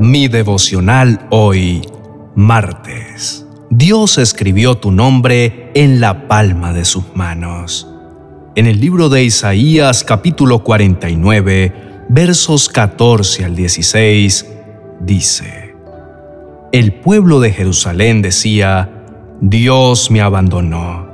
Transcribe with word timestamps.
Mi 0.00 0.28
devocional 0.28 1.26
hoy, 1.28 1.82
martes. 2.34 3.44
Dios 3.68 4.16
escribió 4.16 4.78
tu 4.78 4.92
nombre 4.92 5.70
en 5.74 6.00
la 6.00 6.26
palma 6.26 6.72
de 6.72 6.86
sus 6.86 7.14
manos. 7.14 7.86
En 8.54 8.66
el 8.66 8.80
libro 8.80 9.10
de 9.10 9.24
Isaías 9.24 10.02
capítulo 10.02 10.64
49, 10.64 12.06
versos 12.08 12.70
14 12.70 13.44
al 13.44 13.54
16, 13.54 14.46
dice, 15.00 15.74
El 16.72 16.94
pueblo 16.94 17.38
de 17.38 17.52
Jerusalén 17.52 18.22
decía, 18.22 19.04
Dios 19.42 20.10
me 20.10 20.22
abandonó, 20.22 21.10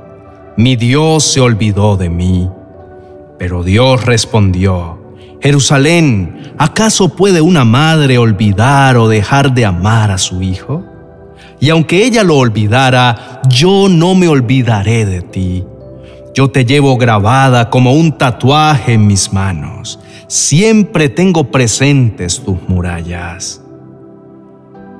mi 0.55 0.77
Dios 0.77 1.25
se 1.25 1.41
olvidó 1.41 1.97
de 1.97 2.09
mí. 2.09 2.49
Pero 3.37 3.63
Dios 3.63 4.05
respondió, 4.05 4.96
Jerusalén, 5.41 6.53
¿acaso 6.57 7.09
puede 7.09 7.41
una 7.41 7.63
madre 7.63 8.17
olvidar 8.17 8.97
o 8.97 9.07
dejar 9.07 9.53
de 9.53 9.65
amar 9.65 10.11
a 10.11 10.17
su 10.17 10.41
hijo? 10.41 10.83
Y 11.59 11.69
aunque 11.69 12.05
ella 12.05 12.23
lo 12.23 12.37
olvidara, 12.37 13.41
yo 13.49 13.87
no 13.89 14.15
me 14.15 14.27
olvidaré 14.27 15.05
de 15.05 15.21
ti. 15.21 15.63
Yo 16.33 16.49
te 16.51 16.65
llevo 16.65 16.97
grabada 16.97 17.69
como 17.69 17.93
un 17.93 18.17
tatuaje 18.17 18.93
en 18.93 19.07
mis 19.07 19.33
manos. 19.33 19.99
Siempre 20.27 21.09
tengo 21.09 21.45
presentes 21.45 22.43
tus 22.43 22.57
murallas. 22.67 23.61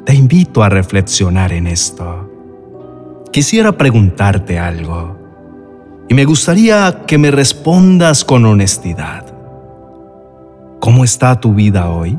Te 0.06 0.16
invito 0.16 0.64
a 0.64 0.70
reflexionar 0.70 1.52
en 1.52 1.67
esto. 1.67 2.31
Quisiera 3.31 3.73
preguntarte 3.73 4.58
algo 4.58 5.17
y 6.09 6.14
me 6.14 6.26
gustaría 6.26 7.04
que 7.06 7.17
me 7.17 7.30
respondas 7.30 8.23
con 8.23 8.45
honestidad. 8.45 9.27
¿Cómo 10.88 11.04
está 11.04 11.38
tu 11.41 11.54
vida 11.54 11.90
hoy? 11.90 12.18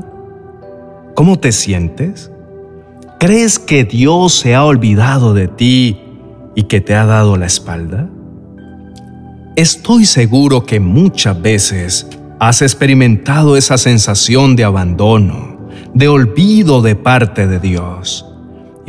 ¿Cómo 1.15 1.39
te 1.39 1.51
sientes? 1.51 2.29
¿Crees 3.19 3.57
que 3.57 3.83
Dios 3.83 4.35
se 4.35 4.53
ha 4.53 4.63
olvidado 4.63 5.33
de 5.33 5.47
ti 5.47 5.99
y 6.53 6.61
que 6.61 6.79
te 6.79 6.93
ha 6.93 7.03
dado 7.03 7.35
la 7.35 7.47
espalda? 7.47 8.07
Estoy 9.55 10.05
seguro 10.05 10.67
que 10.67 10.79
muchas 10.79 11.41
veces 11.41 12.05
has 12.39 12.61
experimentado 12.61 13.57
esa 13.57 13.79
sensación 13.79 14.55
de 14.55 14.65
abandono, 14.65 15.67
de 15.95 16.07
olvido 16.07 16.83
de 16.83 16.93
parte 16.93 17.47
de 17.47 17.59
Dios 17.59 18.27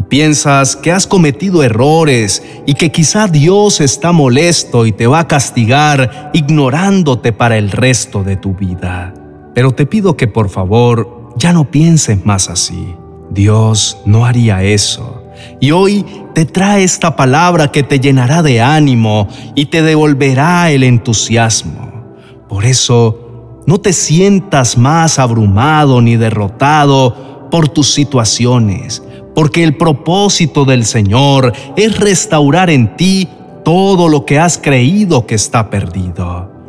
piensas 0.09 0.75
que 0.75 0.91
has 0.91 1.07
cometido 1.07 1.63
errores 1.63 2.43
y 2.67 2.75
que 2.75 2.91
quizá 2.91 3.29
Dios 3.29 3.81
está 3.81 4.11
molesto 4.11 4.85
y 4.85 4.91
te 4.91 5.07
va 5.07 5.21
a 5.21 5.29
castigar 5.29 6.33
ignorándote 6.35 7.33
para 7.33 7.57
el 7.57 7.71
resto 7.71 8.25
de 8.25 8.37
tu 8.37 8.53
vida. 8.55 9.15
Pero 9.55 9.73
te 9.73 9.87
pido 9.87 10.17
que 10.17 10.27
por 10.27 10.49
favor 10.49 11.31
ya 11.37 11.53
no 11.53 11.71
pienses 11.71 12.25
más 12.25 12.49
así. 12.49 12.95
Dios 13.31 13.99
no 14.05 14.27
haría 14.27 14.63
eso. 14.63 15.25
Y 15.61 15.71
hoy 15.71 16.05
te 16.35 16.45
trae 16.45 16.85
esta 16.85 17.17
palabra 17.17 17.73
que 17.73 17.83
te 17.83 18.01
llenará 18.01 18.43
de 18.43 18.61
ánimo 18.61 19.29
y 19.55 19.67
te 19.67 19.83
devolverá 19.83 20.71
el 20.71 20.83
entusiasmo. 20.83 22.15
Por 22.49 22.65
eso, 22.65 23.63
no 23.67 23.79
te 23.79 23.93
sientas 23.93 24.77
más 24.77 25.19
abrumado 25.19 26.01
ni 26.01 26.17
derrotado 26.17 27.49
por 27.51 27.69
tus 27.69 27.93
situaciones 27.93 29.03
porque 29.35 29.63
el 29.65 29.77
propósito 29.77 30.65
del 30.65 30.85
Señor 30.85 31.53
es 31.77 31.99
restaurar 31.99 32.71
en 32.71 32.97
ti 32.97 33.29
todo 33.65 34.09
lo 34.09 34.25
que 34.25 34.39
has 34.39 34.59
creído 34.59 35.27
que 35.27 35.35
está 35.35 35.71
perdido. 35.71 36.60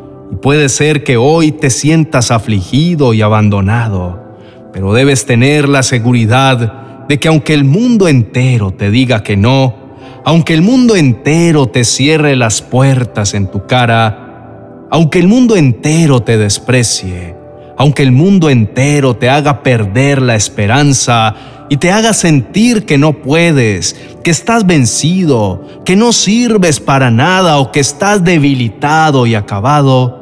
Puede 0.42 0.68
ser 0.68 1.04
que 1.04 1.16
hoy 1.16 1.52
te 1.52 1.70
sientas 1.70 2.32
afligido 2.32 3.14
y 3.14 3.22
abandonado, 3.22 4.36
pero 4.72 4.92
debes 4.92 5.24
tener 5.24 5.68
la 5.68 5.84
seguridad 5.84 7.06
de 7.06 7.20
que 7.20 7.28
aunque 7.28 7.54
el 7.54 7.62
mundo 7.62 8.08
entero 8.08 8.72
te 8.72 8.90
diga 8.90 9.22
que 9.22 9.36
no, 9.36 9.76
aunque 10.24 10.54
el 10.54 10.62
mundo 10.62 10.96
entero 10.96 11.68
te 11.68 11.84
cierre 11.84 12.34
las 12.34 12.60
puertas 12.60 13.34
en 13.34 13.52
tu 13.52 13.68
cara, 13.68 14.88
aunque 14.90 15.20
el 15.20 15.28
mundo 15.28 15.54
entero 15.54 16.24
te 16.24 16.36
desprecie, 16.36 17.36
aunque 17.78 18.02
el 18.02 18.10
mundo 18.10 18.50
entero 18.50 19.14
te 19.14 19.30
haga 19.30 19.62
perder 19.62 20.20
la 20.20 20.34
esperanza 20.34 21.36
y 21.68 21.76
te 21.76 21.92
haga 21.92 22.12
sentir 22.14 22.84
que 22.84 22.98
no 22.98 23.12
puedes, 23.12 23.94
que 24.24 24.32
estás 24.32 24.66
vencido, 24.66 25.64
que 25.84 25.94
no 25.94 26.12
sirves 26.12 26.80
para 26.80 27.12
nada 27.12 27.58
o 27.58 27.70
que 27.70 27.78
estás 27.78 28.24
debilitado 28.24 29.24
y 29.26 29.36
acabado, 29.36 30.21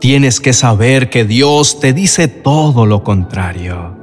tienes 0.00 0.40
que 0.40 0.52
saber 0.52 1.10
que 1.10 1.24
Dios 1.24 1.80
te 1.80 1.92
dice 1.92 2.28
todo 2.28 2.86
lo 2.86 3.02
contrario. 3.02 3.96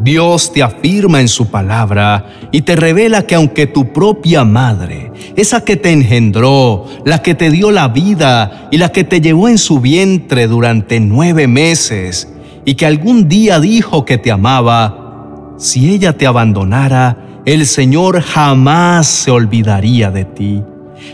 Dios 0.00 0.52
te 0.52 0.62
afirma 0.62 1.20
en 1.20 1.28
su 1.28 1.48
palabra 1.48 2.26
y 2.52 2.62
te 2.62 2.76
revela 2.76 3.26
que 3.26 3.34
aunque 3.34 3.66
tu 3.66 3.92
propia 3.92 4.44
madre, 4.44 5.12
esa 5.34 5.64
que 5.64 5.76
te 5.76 5.90
engendró, 5.90 6.86
la 7.04 7.20
que 7.20 7.34
te 7.34 7.50
dio 7.50 7.70
la 7.72 7.88
vida 7.88 8.68
y 8.70 8.76
la 8.78 8.90
que 8.90 9.02
te 9.02 9.20
llevó 9.20 9.48
en 9.48 9.58
su 9.58 9.80
vientre 9.80 10.46
durante 10.46 11.00
nueve 11.00 11.48
meses, 11.48 12.28
y 12.64 12.74
que 12.74 12.86
algún 12.86 13.28
día 13.28 13.58
dijo 13.60 14.04
que 14.04 14.18
te 14.18 14.30
amaba, 14.30 15.54
si 15.58 15.90
ella 15.92 16.16
te 16.16 16.26
abandonara, 16.26 17.42
el 17.44 17.66
Señor 17.66 18.20
jamás 18.20 19.06
se 19.06 19.30
olvidaría 19.30 20.10
de 20.10 20.24
ti. 20.24 20.62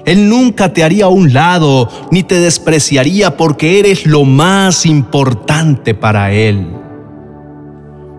Él 0.05 0.29
nunca 0.29 0.73
te 0.73 0.85
haría 0.85 1.07
a 1.07 1.09
un 1.09 1.33
lado 1.33 1.89
ni 2.11 2.23
te 2.23 2.41
despreciaría 2.41 3.37
porque 3.37 3.79
eres 3.79 4.07
lo 4.07 4.25
más 4.25 4.87
importante 4.87 5.95
para 5.95 6.33
Él. 6.33 6.67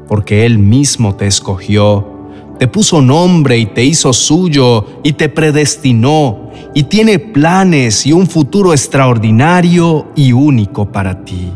Porque 0.08 0.46
Él 0.46 0.58
mismo 0.60 1.16
te 1.16 1.28
escogió, 1.28 2.30
te 2.60 2.68
puso 2.68 3.02
nombre 3.02 3.58
y 3.58 3.66
te 3.66 3.84
hizo 3.84 4.14
suyo 4.14 4.86
y 5.04 5.14
te 5.14 5.30
predestinó 5.30 6.52
y 6.74 6.84
tiene 6.84 7.20
planes 7.20 8.06
y 8.06 8.14
un 8.14 8.28
futuro 8.28 8.72
extraordinario 8.72 10.08
y 10.16 10.32
único 10.32 10.92
para 10.92 11.24
ti. 11.24 11.52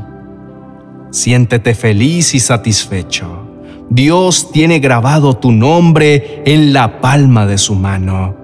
Siéntete 1.11 1.73
feliz 1.73 2.35
y 2.35 2.39
satisfecho 2.39 3.49
Dios 3.89 4.51
tiene 4.51 4.79
grabado 4.79 5.35
tu 5.37 5.51
nombre 5.51 6.43
en 6.45 6.73
la 6.73 7.01
palma 7.01 7.47
de 7.47 7.57
su 7.57 7.73
mano. 7.73 8.35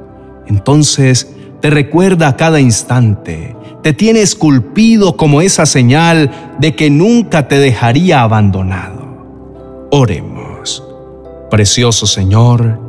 Entonces 0.48 1.35
te 1.66 1.72
recuerda 1.72 2.28
a 2.28 2.38
cada 2.38 2.60
instante, 2.60 3.56
te 3.82 3.92
tiene 3.92 4.22
esculpido 4.22 5.18
como 5.18 5.42
esa 5.42 5.66
señal 5.66 6.30
de 6.60 6.76
que 6.76 6.92
nunca 6.92 7.48
te 7.48 7.58
dejaría 7.58 8.22
abandonado. 8.22 9.88
Oremos. 9.90 10.84
Precioso 11.50 12.06
Señor, 12.06 12.80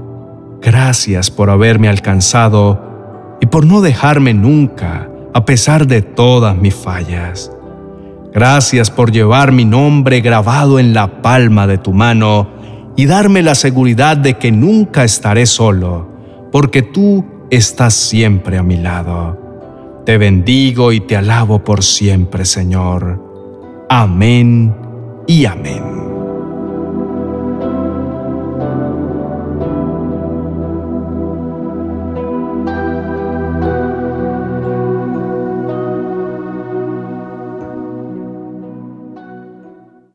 gracias 0.60 1.31
por 1.31 1.48
haberme 1.48 1.88
alcanzado 1.88 3.38
y 3.41 3.47
por 3.47 3.65
no 3.65 3.81
dejarme 3.81 4.34
nunca 4.34 5.09
a 5.32 5.47
pesar 5.47 5.86
de 5.86 6.03
todas 6.03 6.54
mis 6.54 6.75
fallas. 6.75 7.50
Gracias 8.34 8.91
por 8.91 9.10
llevar 9.10 9.53
mi 9.53 9.65
nombre 9.65 10.20
grabado 10.20 10.78
en 10.78 10.92
la 10.92 11.22
palma 11.22 11.66
de 11.66 11.78
tu 11.78 11.94
mano 11.94 12.50
y 12.94 13.06
darme 13.06 13.41
la 13.41 13.54
seguridad 13.54 14.19
de 14.19 14.34
que 14.34 14.53
nunca 14.53 15.03
estaré 15.03 15.47
solo, 15.47 16.10
porque 16.53 16.82
tú 16.82 17.25
estás 17.51 17.95
siempre 17.95 18.59
a 18.59 18.62
mi 18.62 18.77
lado. 18.77 20.03
Te 20.05 20.19
bendigo 20.19 20.93
y 20.93 21.01
te 21.01 21.17
alabo 21.17 21.65
por 21.65 21.83
siempre, 21.83 22.45
Señor. 22.45 23.87
Amén 23.89 24.75
y 25.27 25.45
amén. 25.47 26.06